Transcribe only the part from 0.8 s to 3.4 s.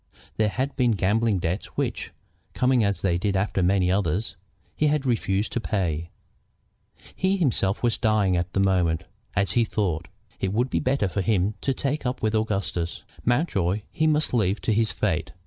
gambling debts which, coming as they did